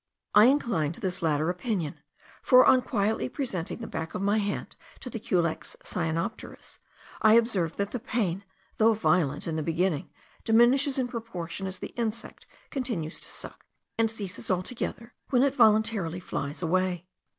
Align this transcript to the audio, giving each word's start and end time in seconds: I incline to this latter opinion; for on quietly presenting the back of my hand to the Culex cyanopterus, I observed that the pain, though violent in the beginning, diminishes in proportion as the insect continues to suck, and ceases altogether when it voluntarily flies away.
I 0.33 0.45
incline 0.45 0.93
to 0.93 0.99
this 0.99 1.21
latter 1.21 1.51
opinion; 1.51 1.99
for 2.41 2.65
on 2.65 2.81
quietly 2.81 3.29
presenting 3.29 3.81
the 3.81 3.87
back 3.87 4.15
of 4.15 4.21
my 4.23 4.39
hand 4.39 4.75
to 5.01 5.11
the 5.11 5.19
Culex 5.19 5.75
cyanopterus, 5.83 6.79
I 7.21 7.33
observed 7.33 7.77
that 7.77 7.91
the 7.91 7.99
pain, 7.99 8.43
though 8.77 8.95
violent 8.95 9.45
in 9.45 9.57
the 9.57 9.61
beginning, 9.61 10.09
diminishes 10.43 10.97
in 10.97 11.07
proportion 11.07 11.67
as 11.67 11.77
the 11.77 11.89
insect 11.89 12.47
continues 12.71 13.19
to 13.19 13.29
suck, 13.29 13.67
and 13.95 14.09
ceases 14.09 14.49
altogether 14.49 15.13
when 15.29 15.43
it 15.43 15.53
voluntarily 15.53 16.19
flies 16.19 16.63
away. 16.63 17.05